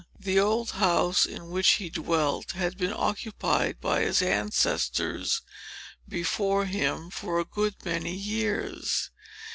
The 0.19 0.39
old 0.39 0.71
house 0.71 1.27
in 1.27 1.51
which 1.51 1.73
he 1.73 1.91
dwelt, 1.91 2.53
had 2.53 2.75
been 2.75 2.91
occupied 2.91 3.79
by 3.79 4.01
his 4.01 4.23
ancestors 4.23 5.43
before 6.09 6.65
him, 6.65 7.11
for 7.11 7.37
a 7.39 7.45
good 7.45 7.75
many 7.85 8.15
years. 8.15 9.11